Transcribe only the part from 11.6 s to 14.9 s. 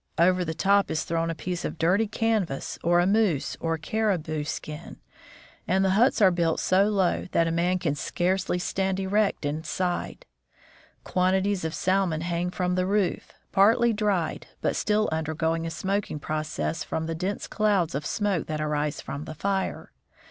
of salmon hang from the roof, partly dried, but